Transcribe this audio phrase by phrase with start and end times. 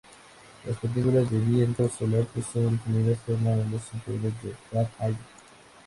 [0.65, 5.17] Las partículas del viento solar que son detenidas forman los cinturones de Van Allen.